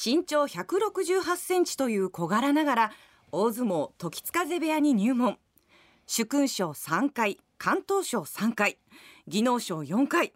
[0.00, 2.92] 身長168センチという小柄ながら
[3.32, 5.38] 大相撲時津風部屋に入門。
[6.06, 8.78] 主勲賞3回関東賞3回
[9.26, 10.32] 技能賞4回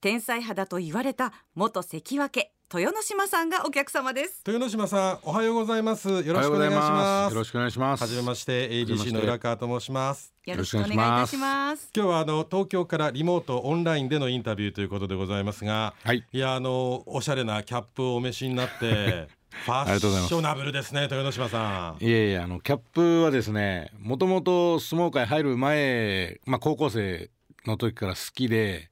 [0.00, 4.42] 天才肌と言われた元関脇豊ノ島さんがお客様です。
[4.46, 6.08] 豊ノ島さんおはようございます。
[6.08, 7.32] よろしくお願いします。
[7.32, 8.00] よろしくお願いします。
[8.00, 10.32] はじめまして ABC の浦川と申します。
[10.44, 11.90] よろしくお願いいたします。
[11.94, 19.28] 今日はあの東京からリモートオンラインでのインタビューということでございますが、はい、いやあのおしゃれなキャップをお召しになって
[19.66, 22.04] ファッショナブルですね豊ノ島さん。
[22.04, 27.30] いやいやあのキャップはですねもともと相撲界入る前まあ高校生
[27.66, 28.88] の時から好きで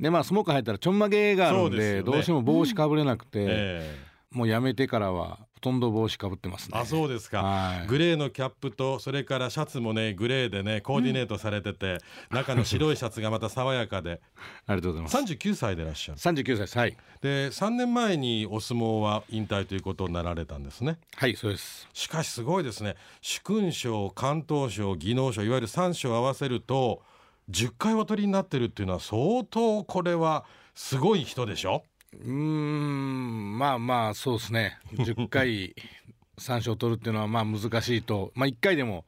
[0.00, 3.46] でまあ相撲界入ったらちょんまげがあるんで、ね、どうしても帽子かぶれなくて、うん。
[3.50, 6.78] えー、もうやめてからはほとんど帽子かぶってますね。
[6.78, 11.98] あそうですか、はい、グレーのキャップとそれからシャツもねグレーでねコーディネートされてて、
[12.30, 14.20] うん、中の白いシャツがまた爽やかで。
[14.66, 15.16] ありがとうございます。
[15.34, 16.18] 39歳でいらっしゃる。
[16.18, 16.96] 39歳ですはい。
[17.22, 20.98] で3年前にお相撲は引退ということになられたんですね。
[21.14, 21.88] はいそうです。
[21.92, 22.96] しかしすごいですね。
[23.22, 27.02] 主勲賞関東賞技能賞いわゆる3賞合わせると
[27.50, 31.84] 10回お取りになってるっていうのは相当これはすごい人でしょ？
[32.24, 34.78] うんまあまあそうですね。
[34.94, 35.74] 10回
[36.38, 39.04] 3勝取るっていうのはまあ難しいとまあ1回でも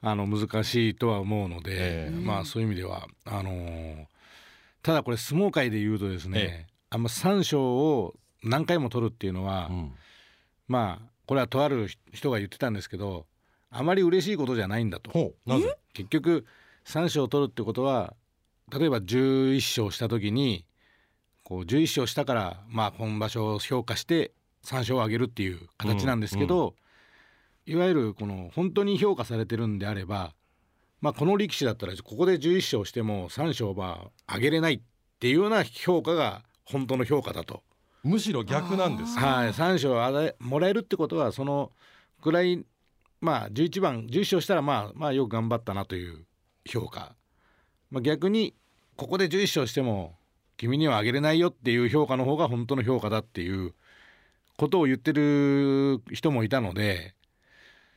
[0.00, 4.06] あの難しいとは思うので、えー、まあそういう意味ではあのー、
[4.82, 9.92] ただこれ相撲界で言うとですね、えー、あんま3勝を何回も取るっていうのは、うん、
[10.68, 13.26] まあこれはとある人が言ってたんですけど
[13.70, 15.32] あまり嬉しいことじゃないんだと。
[15.94, 16.44] 結局
[16.86, 18.14] 3勝を取るってことは
[18.76, 20.64] 例えば11勝した時に
[21.44, 24.32] こう11勝したからまあ今場所を評価して
[24.64, 26.74] 3勝を上げるっていう形なんですけど、
[27.66, 30.34] うんうん、いわゆるこの本当に評価されてるんであれば、
[31.00, 34.80] まあ、この力士だったらここで11勝しても3勝は上げれないっ
[35.18, 37.62] ていうような評価が本当の評価だと。
[38.02, 41.70] むしろ逆なんです、ね、はい、3勝もらえるってことはその
[42.20, 42.64] ぐらい
[43.20, 46.24] まあ11番11勝したらまあまあよく頑張ったなという
[46.66, 47.14] 評価、
[47.90, 48.54] まあ、逆に
[48.96, 50.14] ここで11勝しても
[50.56, 53.74] 君にはあげれないよっていう評価の方が本当の評価だっていう
[54.56, 57.14] ことを言ってる人もいたので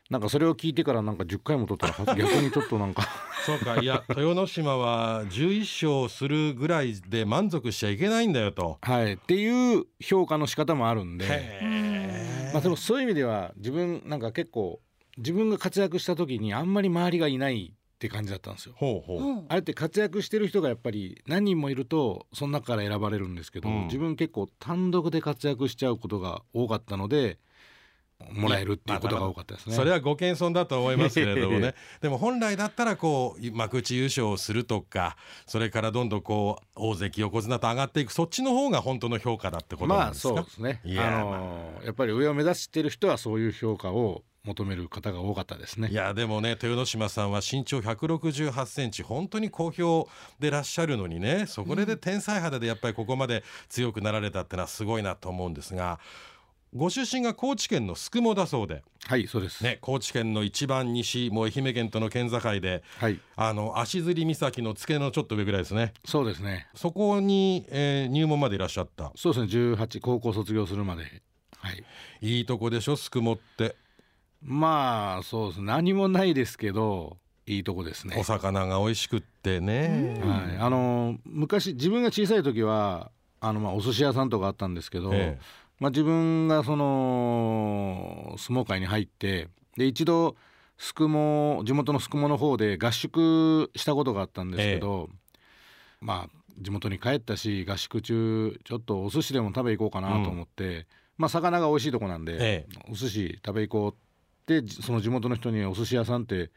[0.09, 3.07] なんかそれを聞いてからなんか10回も取ったら逆にちょっとなんか
[3.45, 8.77] そうかいや豊ノ島は11勝するぐらいで満足しちゃいけないんだよと。
[8.81, 11.59] はいっていう評価の仕方もあるんで。
[12.53, 14.79] まあでもそういう意味では自分なんか結構
[15.17, 17.73] 自分が活躍した時にあんまり周りがいない
[18.05, 18.75] って感じだったんですよ。
[18.77, 19.45] ほうほう。
[19.49, 27.39] あれって活躍してる人がやっぱり何人もいるとその中から選ばれるんですけど、うん、自分結構単独で活躍しちゃうことが多かったので
[28.31, 29.75] もらえるっていうことが多かったですね。
[29.75, 31.73] それはご謙遜だと思いますけれどもね。
[32.01, 40.99] でも本来だったらこう幕内優勝をするとかそれからどんどんこう大関横綱と上がっていくそっちの方が本当の評価だってことなんですか、まあ、そうですね。
[40.99, 45.89] あのやっぱり上を目指している人はそういう評価を求める方が多かったですね。
[45.89, 50.07] いやでもね豊ノ島さんは身長168センチ本当に好評
[50.39, 55.99] でらっしゃるのにねそこでで天才肌でやっぱりここまで強くなられたってのはすごいなと思うんですが
[56.75, 65.93] ご出身が高知県の宿毛だそうではいそうです、ね、高知県の一番西もう愛媛県との県境で、はい、あの足摺岬の付けのちょっと上ぐらいですね。
[66.03, 66.67] そうですね。
[66.75, 69.11] そこに、えー、入門までいらっしゃった。
[69.15, 69.75] そうですね。
[69.75, 71.03] 18高校卒業するまで。
[71.57, 71.83] はい。
[72.21, 73.75] いいとこでしょ宿毛って
[74.45, 77.17] まあそうです何もないですけど
[77.47, 78.15] いいとこですね。
[78.17, 85.39] お魚が美味しくってね、はい、あの昔自分が小さい時はあのまあお寿司屋さんとかあったんですけど、ええ、
[85.79, 90.35] まあ、自分がその相撲界に入ってで一度
[90.77, 95.15] 宿毛地元の宿毛の方で合宿したことがあったんですけど、え、
[96.01, 96.29] まあ
[96.59, 100.85] 地元に帰ったし合宿中ちょっとお寿司でも食べ行こうかなと思って、うん、
[101.17, 104.04] まあ魚が美味しいとこなんで、お寿司食べ行こう
[104.47, 106.51] でその地元の人に「お寿司屋さんって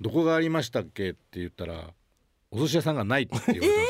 [0.00, 1.90] どこがありましたっけ?」って言ったら
[2.50, 3.86] 「お寿司屋さんがない」って言われたんで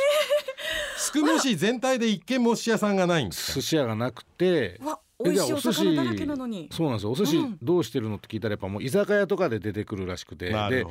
[0.97, 1.13] す。
[1.13, 4.79] 宿毛市全体で一軒も寿司屋さんがないんです寿司屋がなくて
[5.23, 6.69] 美味しいお魚だらけなのに。
[6.73, 7.13] そうなんですよ。
[7.13, 8.17] お寿司どうしてるの？
[8.17, 10.87] って聞いたらやっぱもう居酒屋とかで出てくるらしくて、で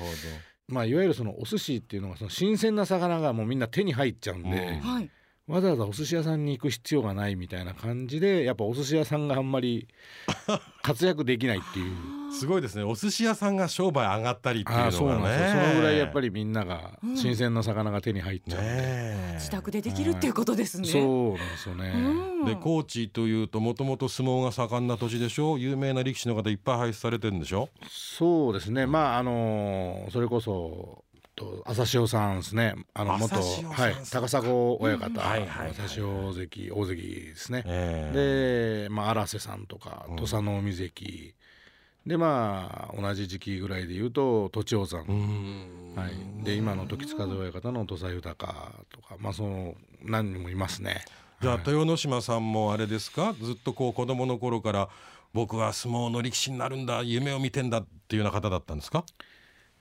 [0.68, 5.12] まあいわゆるそのお寿司っていうのはその新鮮な魚がもうみんな手に入っちゃうんで、うん
[5.50, 9.88] わざわざお寿司屋さんに行く必要がないみたいな感じでやっぱお寿司屋さんがあんまり
[10.84, 11.96] 活躍できないっていう。
[12.32, 12.84] すごいですね。
[12.84, 14.92] お寿司屋さんが商売上がったりっていうのがね。
[14.94, 21.94] そのぐらいやっぱりみんなが新鮮な魚が手に入っちゃう、ね、自宅でできるっていうことですね、そうなんですよね、
[22.46, 25.58] で高知というともともと相撲が盛んな土地でしょ？
[25.58, 27.70] 有名な力士の方いっぱい輩出されてるんでしょ？
[27.90, 28.86] そうですね。
[28.86, 31.04] まああのそれこそ
[31.40, 32.76] と朝潮さんですね。
[32.94, 35.22] あの元はい高砂親方、
[35.72, 40.16] 朝潮関大関ですね、えで、まあ、荒瀬さんとかうん。
[40.18, 41.34] 土佐の海関、
[42.06, 45.96] でまあ同じ時期ぐらいで言うと栃尾ん。
[45.96, 48.36] はい、で今の時津風親方の土佐豊
[48.92, 51.04] とかまあその何人もいますね。
[51.42, 51.64] じゃあはい。
[51.68, 53.34] 豊ノ島さんもあれですか？
[53.42, 54.90] ずっとこう子供の頃から
[55.34, 59.06] 僕は相撲の力士になるんだ夢を見てんだっていうような方だったんですか？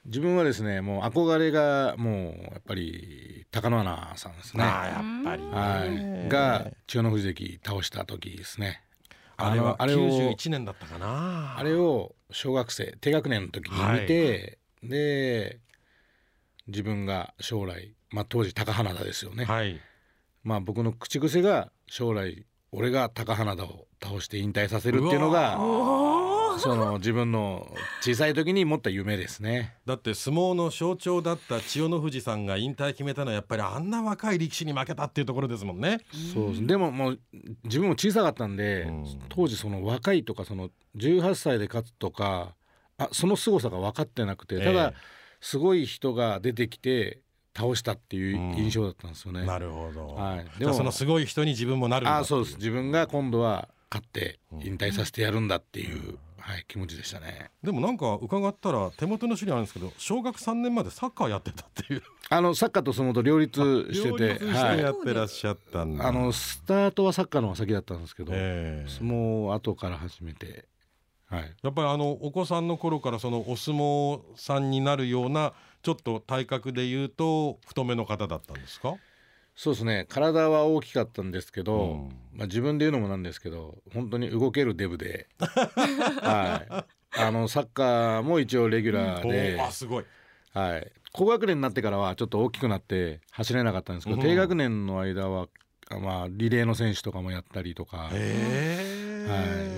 [0.09, 4.65] 自分はですねもう憧れがもうやっぱり貴乃花さんですね。
[4.65, 5.43] ああやっぱり。
[5.43, 8.83] はい、が千代の富士関倒した時ですね。
[9.37, 11.57] あれはのあれを91年だったかな。
[11.59, 15.61] あれを小学生低学年の時に見て、で
[16.67, 19.81] 自分が将来、まあ、当時高花田ですよね、はい。
[20.43, 25.59] まあ、僕の口癖が将来俺が高花田を倒して引退させるっていうのが
[26.59, 29.77] その自分の小さい時に持った夢ですね。
[29.87, 36.01] だって相撲の象徴だった千代の富士さんが引退決めたのはやっぱりあんな若い力士に負けたっていうところですもんね。
[36.35, 36.67] そうです。
[36.67, 37.21] でももう
[37.65, 39.05] 自分も小さかったんで、うん。
[39.29, 42.55] 当時その若いとかその18歳で勝つとか
[42.99, 47.21] あその凄さが分かってなくてただえすごい人が出てきて
[47.57, 49.45] 倒したっていう印象だったんですよね。
[49.45, 52.57] なるほど、はい、じゃあそのすごい人に自分もなるあそうです。
[52.57, 57.51] 自分が今度は勝ってうん引退させてやるんだっていう、はい、気持ちでしたね。
[57.63, 62.03] でもなんか伺ったら手元の資料あるんですけど小学3年までサッカーやってたっていう。
[62.31, 63.61] あのサッカーと相撲と両立
[63.93, 64.79] してて両立してはい。
[64.79, 68.89] やってらっしゃったんだ、あのスタートはサッカーの方が先だったんですけど、ええ。
[68.89, 70.67] 相撲を後から始めて、
[71.27, 75.53] はい、やっぱりあのお子さんの頃からそのお相撲さんになるような
[75.83, 78.95] ちょっと体格で言うと太めの方だったんですか？
[79.59, 80.07] そうですね。
[80.09, 82.09] 体は大きかったんですけど、うん。
[82.33, 90.05] まあ、自分で言うのもなんですけど本当に動けるデブで、 はい、あのサッカーも一応レギュラーおでー、あすごい。
[90.55, 94.23] はい、高学年になってからはちょっと大きくなって走れなかったんですけど、うん。
[94.23, 95.49] 低学年の間は、あ
[95.97, 98.11] まあ、リレーの選手とかもやったりとか、は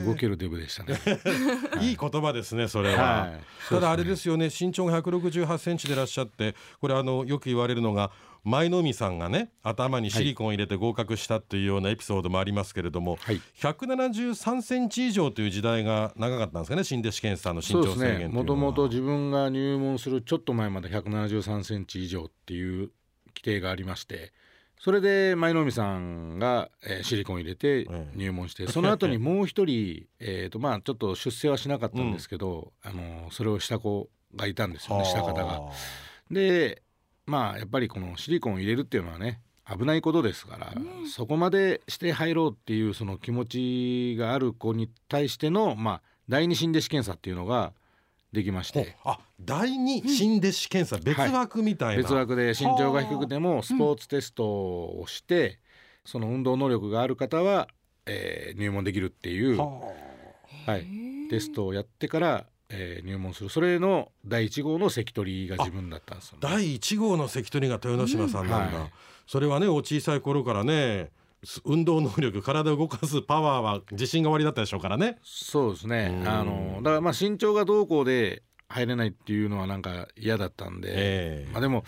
[0.03, 0.99] い、動けるデブでしたね。
[1.81, 1.93] い。
[1.93, 3.41] い言葉ですねそれは、はい。
[3.69, 4.49] ただあれですよね。
[4.49, 8.11] 身長が168センチでいらっしゃってこれあのよく言われるのが
[8.45, 13.41] 舞の海さんがね頭にシリコンを入れて合格したっていうようなエピソードもありますけれども、はい。
[13.61, 22.91] 173センチ以上という時代が長かったんですかね新弟子検査の身長制限もともと自分が入門するちょっと前まで173センチ以上っていう
[23.29, 24.33] 規定がありまして
[24.83, 35.45] それで舞の海さんが、えーシリコン入れてええ入門して、その後に もう一人、えーとまあ、ちょっと出世はしなかったんですけど、あのそれをした子がいたんですよねした方が。
[35.45, 35.73] は
[36.31, 36.83] で
[37.27, 40.73] まあやっぱりこのシリコンを入れるっていうのはね危ないことですから、
[41.07, 47.75] そこまでして入ろうっていうその気持ちがある子に対しての、まあ、第二新弟子検査っていうのが
[48.33, 55.59] できましあてあ第二新弟子検査、別枠みたいな、別枠で身長が低くてもスポーツテストをして、
[56.05, 57.69] その運動能力がある方は、
[58.07, 59.67] えー入門できるっていう、は
[60.67, 60.87] はい、
[61.29, 63.51] テストをやってから、えー入門する。
[63.51, 66.39] それの第1号の関取が自分だったんですよ、ね。
[66.43, 68.83] 第一号の関取が豊ノ島さんなんだ、うん。
[68.83, 68.93] はい。
[69.27, 71.20] それはねお小さい頃からねす
[71.65, 75.19] 運動能力体を動かすパワーは自信がおありだったでしょうからね。
[75.23, 76.19] そうですね。
[76.21, 76.29] うん。
[76.29, 81.53] あのだからまあ身長がどうこうで入れないっていうのはなんか嫌だったんで、ええ。
[81.53, 81.85] まあでも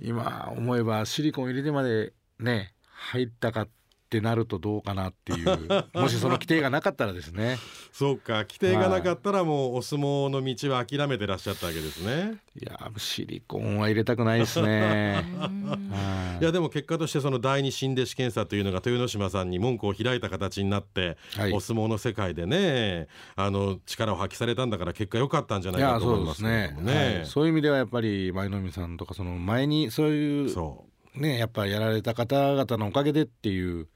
[0.00, 3.68] 今思えばシリコン入れてまでね入ったかっ
[4.16, 5.84] てなるとどうかなっていう。
[5.94, 7.58] もしその規定がなかったらですね。
[7.92, 8.44] そうか。
[8.44, 12.38] 規定がなかったらもうお相撲の道は諦めてらっしゃったわけですね。
[12.60, 15.24] いやシリコンは入れたくないですね。
[15.38, 16.42] はい。
[16.42, 21.52] いやでも結果としてその第二新弟子検査というのが豊ノ島さんに門戸を開いた形になって、はい。
[21.52, 27.16] お相撲の世界でねあの力を発揮されたんだから結果良かったんじゃないかと思いますけそうね。
[27.16, 30.96] はい、そういう意味ではやっぱり舞の海さんとかその前にそういうそう。
[31.20, 33.88] ねやっぱやられた方々のおかげでっていう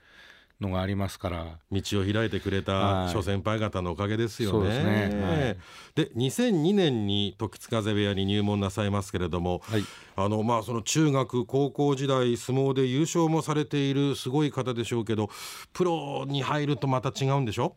[0.61, 1.59] のがありますから。
[1.73, 3.13] 道を開いてくれたはい。
[3.13, 4.69] 諸先輩方のおかげですよね。
[4.69, 5.57] はい。
[5.95, 9.85] で2002年に時津風部屋に入門なさいますけれども、はい。
[10.17, 15.31] あのまあその中学高校時代相撲で優勝もされているすごい方でしょうけど
[15.73, 17.77] プロに入るとまた違うんでしょ？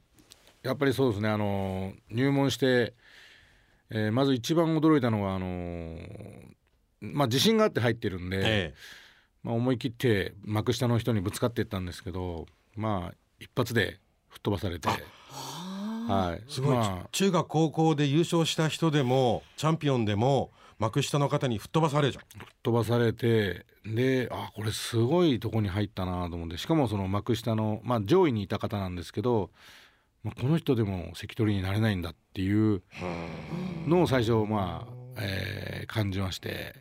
[0.62, 1.30] やっぱりそうですね。
[1.30, 2.94] あの入門して、
[3.90, 5.98] えーまず一番驚いたのはあの
[7.00, 8.74] まあ自信があって入ってるんで、え。
[9.44, 12.46] まあ、思い切って幕下の人にぶつかっていったんですけど
[12.76, 14.00] まあ一発で
[14.30, 14.88] 吹っ飛ばされて。
[14.88, 16.42] はい。
[16.42, 17.08] えすごい、まあ。
[17.12, 22.24] 中学高校で優勝した人でもチャンピオンでも幕下の方に吹っ飛ばされるじゃん。
[22.26, 26.58] 吹っ飛ばされてであこれすごいとこに入ったなと思って。
[26.58, 29.52] しかもその幕下の、まあ、上位にいた方なんですけど、
[30.24, 32.82] まあ、この人でも関取になれないんだっていう
[33.88, 36.76] のを最初まあえー感じまして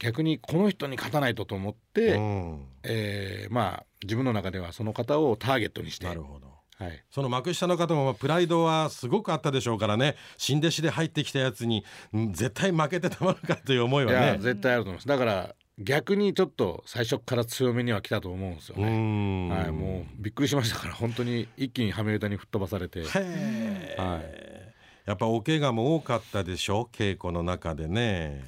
[0.00, 2.66] 逆にこの人に勝たないとと思って、うん。
[2.82, 6.48] えーまあ自分の中ではその方をターゲットにしてなるほど。
[6.78, 10.16] はい、その幕下の方もまあプライドはすごくあったでしょうからね。
[10.38, 14.38] 新弟子で入ってきたやつにうん絶対負けてたまるかという思いはね。
[14.40, 15.06] 絶対あると思います。
[15.06, 19.48] だから逆にちょっと最初から強めには来たと思うんですようね、ん。
[19.50, 23.02] はい、もうびっくりしましたから本当に一気にはめ歌に吹っ飛ばされて。
[23.02, 24.60] はい。
[25.04, 28.44] やっぱお怪我も多かったでしょ稽古の中でね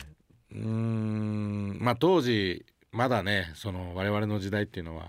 [0.55, 1.79] うーん。
[1.81, 5.09] まあ当時まだねその我々の時代っていうのは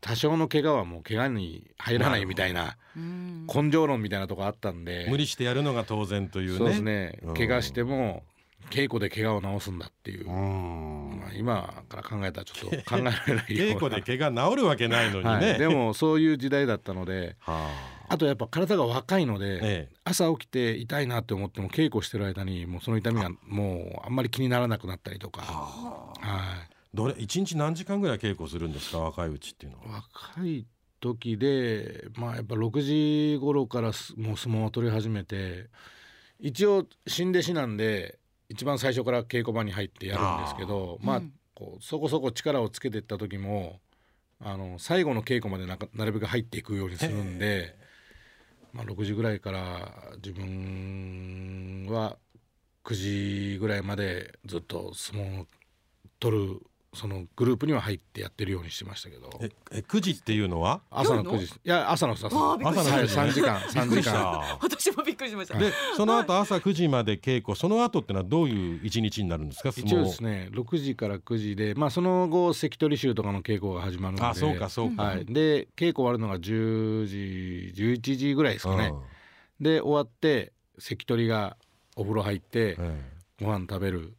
[0.00, 3.46] 多少の怪我はもう怪我に入らないみたいなうん。
[3.46, 6.58] 根性論みたいなとこあったんで無理してやるのが当然というね。
[6.58, 7.18] そうですね。
[7.22, 7.34] うん。
[7.34, 8.22] 怪我しても
[8.70, 11.20] 稽古で怪我を治すんだっていう、うん。
[11.20, 13.74] まあ、今から考えたらちょっと考えられないような。
[13.74, 19.88] 稽古で怪我治るわけないのにね、はい、でもそういう時代だったのではあとやっぱ体が若いので、あえ。
[20.04, 26.14] 朝起きて痛いなって思っても稽古してる間にもうその痛みがもうあんまり気にならなくなったりとか、は
[26.70, 28.98] い、どれ一日何時間ぐらい稽古するんですか？
[28.98, 30.04] 若いうちっていうのは。
[30.34, 30.66] 若い
[31.00, 32.80] 時でまあやっぱ6
[33.34, 35.66] 時頃からすもう相撲を取り始めて
[36.38, 41.32] 一応新弟子なんで一番最初から稽古場に入ってやるんですけどまあ、うん。
[41.54, 43.80] こうそこそこ力をつけていった時も
[44.42, 47.76] あの最後の稽古までなかなるべく入っていくようにするんで、
[48.72, 52.16] まあ、6時ぐらいから自分は
[52.84, 52.94] 9
[53.52, 55.46] 時ぐらいまでずっと相撲を
[56.18, 56.60] 取る
[56.92, 59.30] そのグループには入ってやってるようにしてましたけど。
[59.40, 60.80] ええ9時っていうのは？
[60.90, 62.58] 朝の夜の？9時いや朝の朝の。
[62.58, 64.22] 9時3時間3びっくりし時間。
[64.22, 65.56] た私もびっくりしました。
[65.56, 67.56] でその後朝9時まで稽古。
[67.56, 69.68] その後ってのはどういう一日になるんですか？
[69.68, 74.26] 一応ですね6時から9時でまあその後関取衆とかの稽古が始まるので。
[74.26, 78.92] あそうかそうか、はい、で稽古終わるのが10時11時ぐらいですかね、
[79.60, 81.56] で終わって関取が
[81.94, 82.76] お風呂入って
[83.40, 84.14] ご飯食べる。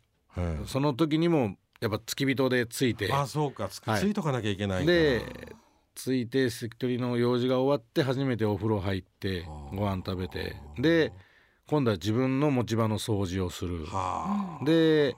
[0.65, 3.11] その時にもやっぱ付き人でついて。
[3.11, 3.67] あそうか。
[3.67, 4.01] つ,、はい。
[4.01, 5.55] ついとかなきゃいけないで
[5.95, 10.55] ついて関取の用事が終わって初めてお風呂入ってご飯食べて。
[10.77, 11.11] で
[11.67, 13.85] 今度は自分の持ち場の掃除をする。
[13.85, 15.15] はあ、で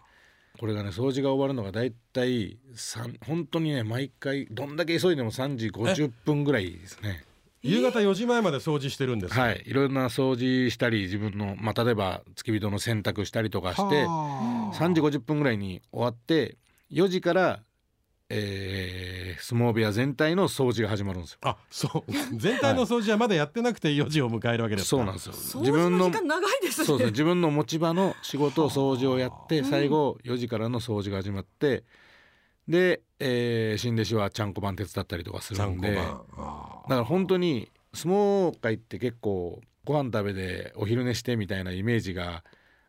[0.60, 7.26] これがね掃除が終わるのがだいたい3本当にね毎回どんだけ急いでも3時50分ぐらいですね
[7.64, 9.64] 夕方4時前まで掃除してるんですかはい。
[9.66, 14.76] いろんな掃除したり自分の、まあ、例えば付き人の洗濯したりとかしてはあ。
[14.76, 16.58] 3時50分ぐらいに終わって
[16.92, 17.64] 4時から、
[18.30, 21.40] えー相撲部屋全体の掃除が始まるんですよ。
[21.42, 22.12] あそう。
[22.38, 24.90] 全体の掃除はまだやってなくて4時を迎えるわけですか。
[24.90, 25.34] そうなんですよ。
[25.34, 26.88] 掃除の時間長いですね。
[26.88, 27.12] そうですね。
[27.12, 31.84] 自分の持ち場の仕事掃除をやって最後4時からの掃除が始まって
[32.68, 35.96] で、えー新弟子はちゃんこ番手伝ったりとかするんで。
[35.96, 36.26] だか
[36.88, 42.44] ら本当に相撲界って結構ご飯食べてお昼寝してみたいなイメージが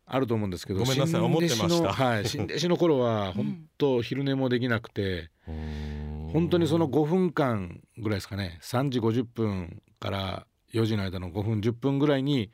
[0.05, 1.67] あると思うんですけどごめんなさい思ってました。
[1.67, 6.05] 新弟子のはい、新弟子の頃は本当昼寝もできなくて、うーん
[6.35, 8.59] 本当にその5分間ぐらいですかね。
[8.61, 12.51] 3時50分から4時の間の5分10分ぐらいに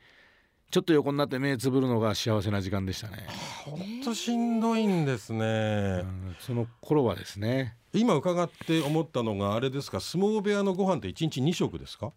[0.72, 3.26] ちょっと横になって目つぶるのが幸せな時間でしたね、
[3.66, 6.00] 本当しんどいんですね。
[6.02, 7.76] うんその頃はですね。
[7.92, 10.00] 今伺って思ったのがあれですか？
[10.00, 12.10] 相撲部屋のご飯って1日2食ですか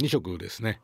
[0.00, 0.80] ？2食ですね。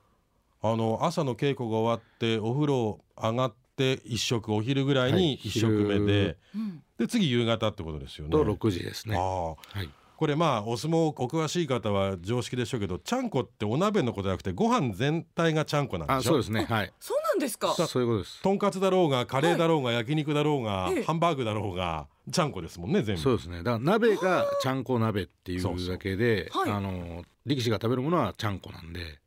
[0.60, 6.82] あの朝の稽古が終わってお風呂上がって1食お昼ぐらいはいに1食目で、うん。
[6.98, 8.32] で次夕方ってことですよね。
[8.32, 9.16] と6時ですね。
[9.16, 9.88] ああはい
[10.24, 16.18] これまあお相撲お詳しい方は常識でしょうけどちゃんこってお鍋のことじゃなくてご飯全体がちゃんこなんでしょ？
[16.18, 16.64] あそうですね。
[16.64, 16.92] はい。
[16.98, 17.74] そうなんですか？
[17.74, 18.40] そういうことです。
[18.40, 21.04] とんかつだろうがカレーだろうが、焼肉だろうが、ええ。
[21.04, 23.20] ハンバーグだろうがちゃんこですもんね全部。
[23.20, 23.58] そうですね。
[23.58, 26.70] だから鍋がちゃんこ鍋っていそうだけではい。
[26.70, 29.18] あの力士が食べるものはちゃんこなんで。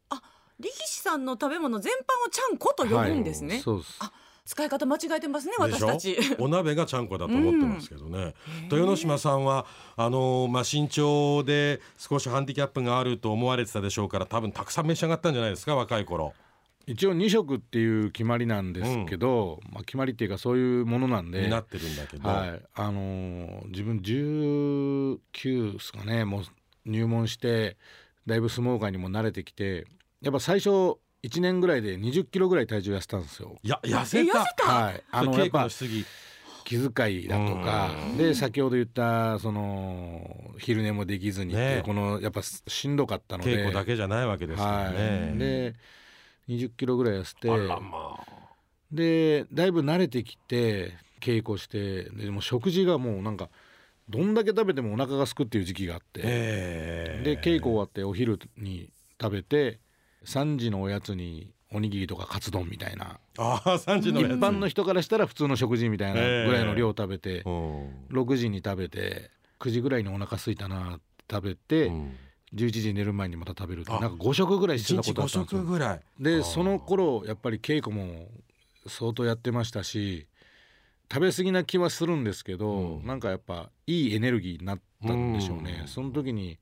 [0.60, 3.62] 力士さんの食べ物全般をちゃんこと呼ぶんですね、はい。
[3.62, 3.98] そうです。
[4.00, 4.12] あ
[4.48, 6.18] 使い方間違えてますね私たち。
[6.40, 8.34] お鍋がちゃんこだと思ってますけどね、
[8.72, 9.66] 豊ノ島さんは
[9.98, 16.34] あのーまあ、身長で少しハンディキャップがあると思われてたでしょうから多分たくさん召し上がったんじゃないですか若い頃。
[16.86, 21.42] 一応2食っていう決まりなんですけど、まあ、決まりっていうかそういうものなんで。
[21.42, 26.24] になってるんだけど、はい、あのー自分19ですかね。
[26.24, 26.44] もう
[26.86, 27.76] 入門して
[28.26, 29.86] だいぶ相撲界にも慣れてきて
[30.22, 30.96] やっぱ最初
[31.28, 33.58] 1年ぐらいで20キロぐらい体重痩せたんですよ。
[33.62, 34.40] いや痩せた。
[34.40, 34.64] え痩せた？
[34.66, 36.06] はい、あの稽古やっぱのしすぎ
[36.64, 37.92] 気遣いだとか。
[38.12, 38.18] うん。
[38.18, 43.56] で先ほど言ったその昼寝もできずにってねこのやっぱしんどかったので。
[43.56, 45.76] 稽古だけじゃないわけですからはね、い、で
[46.50, 47.50] 20キロぐらい痩せて。
[47.50, 48.38] あらまあ。
[48.92, 53.50] でだいぶ慣れてきて稽古してでもう食事がもうなんか
[54.08, 57.36] どんだけ食べてもお腹がすくっていう時期があって、ええ。
[57.36, 58.90] で稽古終わってお昼に
[59.22, 59.80] 食べて
[60.28, 63.20] 3時のおやつにおにぎりとかカツ丼みたいな。
[63.38, 67.90] ああ3時の一般の人からしたら普通の食事みたいなぐらいの量食べて、うん。
[68.12, 72.16] 6時に食べて9時ぐらいにお腹空いたなって食べて、うん。
[72.54, 74.00] 11時に寝る前にまた食べるってあ。
[74.00, 75.62] なんか5食ぐらいして1日たことあ5ったんですよ。
[75.62, 76.02] 食ぐらい。
[76.20, 78.28] でその頃やっぱり稽古も
[78.86, 80.28] 相当やってましたし
[81.12, 83.06] 食べ過ぎな気はするんですけど、うん。
[83.06, 85.88] なんかやっぱいいエネルギーになったんでしょうね、うん。
[85.88, 86.58] その時に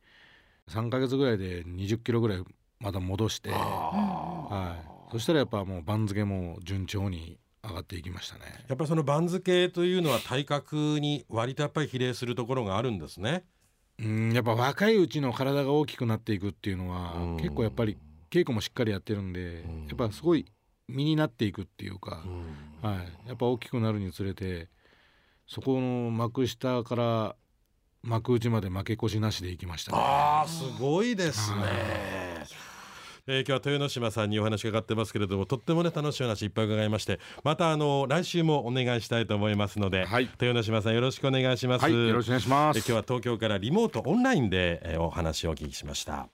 [0.69, 2.43] 3ヶ月ぐらいで20キロぐらい
[2.79, 4.77] また戻して、は
[5.09, 8.41] い、そしたらやっぱもう番付も順調に上がっていきましたね。
[8.67, 13.43] やっぱりその番付というのは体格に割とやっぱり比例するところがあるんですね。
[13.97, 17.97] うんやっぱ若いうちの体が大きくなっていくっていうのは、うん結構やっぱり
[18.29, 20.45] 稽古もしっかりやってるんで、うんやっぱすごい
[20.87, 22.23] 身になっていくっていうか、
[22.83, 24.67] うんはい、やっぱ大きくなるにつれて
[25.47, 27.35] そこの幕下から
[28.03, 29.97] 幕内まで負け越しなしでいきましたね。
[29.99, 32.24] ああすごいですねはい。
[33.27, 41.81] えー今日は豊ノ島さんにお話伺ってますけれどもとってもね楽しい話いっぱい伺いましてまたあの来週もお願いしたいと思いますので、はい豊ノ島さんよろしくお願いします。
[41.81, 42.77] はい、よろしくお願いします。
[42.77, 46.27] え今日は東京からリモートオンラインで、えーお話をお聞きしました。